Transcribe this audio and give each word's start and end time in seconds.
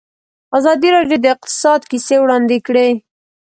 ازادي 0.57 0.89
راډیو 0.95 1.17
د 1.21 1.25
اقتصاد 1.35 1.81
کیسې 1.91 2.15
وړاندې 2.19 2.57
کړي. 2.67 2.89